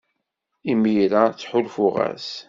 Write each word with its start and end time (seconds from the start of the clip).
Imir-a, 0.71 1.23
ttḥulfuɣ-as. 1.27 2.27